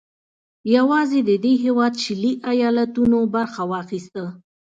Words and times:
یوازې 0.75 1.19
د 1.29 1.31
دې 1.43 1.53
هېواد 1.63 1.93
شلي 2.03 2.31
ایالتونو 2.51 3.17
برخه 3.35 3.61
واخیسته. 3.71 4.23